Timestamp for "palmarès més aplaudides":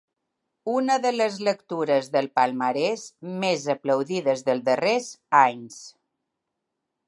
2.39-4.45